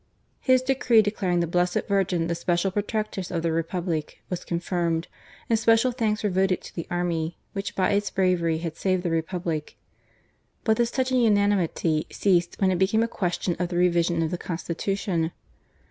His 0.39 0.63
decree 0.63 1.03
declaring 1.03 1.41
the 1.41 1.45
Blessed 1.45 1.81
Virgin 1.87 2.25
the 2.25 2.33
special 2.33 2.71
Protectress 2.71 3.29
of 3.29 3.43
the 3.43 3.51
Re 3.51 3.61
public, 3.61 4.23
was 4.31 4.43
confirmed, 4.43 5.07
and 5.47 5.59
special 5.59 5.91
thanks 5.91 6.23
were 6.23 6.29
voted 6.31 6.59
to 6.61 6.73
the 6.73 6.87
army, 6.89 7.37
which 7.53 7.75
by 7.75 7.91
its 7.91 8.09
bravery 8.09 8.57
had 8.57 8.75
saved 8.75 9.03
the 9.03 9.11
Republic. 9.11 9.77
But 10.63 10.77
this 10.77 10.89
touching 10.89 11.21
unanimity 11.21 12.07
ceased 12.11 12.55
when 12.59 12.71
it 12.71 12.79
became 12.79 13.03
a 13.03 13.07
question 13.07 13.55
of 13.59 13.67
the 13.69 13.77
revision 13.77 14.23
of 14.23 14.31
the 14.31 14.39
Constitu 14.39 14.97
tion. 14.97 15.31